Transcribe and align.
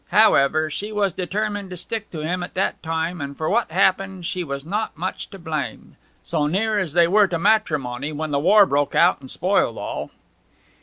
However, 0.09 0.71
she 0.71 0.91
was 0.91 1.13
determined 1.13 1.69
to 1.69 1.77
stick 1.77 2.09
to 2.09 2.21
him 2.21 2.41
at 2.41 2.55
that 2.55 2.81
time; 2.81 3.21
and 3.21 3.37
for 3.37 3.47
what 3.51 3.69
happened 3.69 4.25
she 4.25 4.43
was 4.43 4.65
not 4.65 4.97
much 4.97 5.29
to 5.29 5.37
blame, 5.37 5.95
so 6.23 6.47
near 6.47 6.79
as 6.79 6.93
they 6.93 7.07
were 7.07 7.27
to 7.27 7.37
matrimony 7.37 8.11
when 8.11 8.31
the 8.31 8.39
war 8.39 8.65
broke 8.65 8.95
out 8.95 9.21
and 9.21 9.29
spoiled 9.29 9.77
all.' 9.77 10.09